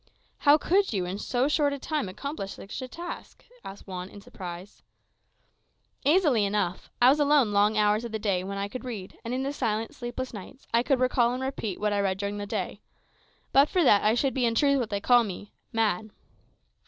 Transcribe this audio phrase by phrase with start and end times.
[0.39, 4.19] "How could you, in so short a time, accomplish such a task?" asked Juan, in
[4.19, 4.81] surprise.
[6.03, 6.89] "Easily enough.
[6.99, 9.53] I was alone long hours of the day, when I could read; and in the
[9.53, 12.81] silent, sleepless nights I could recall and repeat what I read during the day.
[13.51, 16.09] But for that I should be in truth what they call me mad."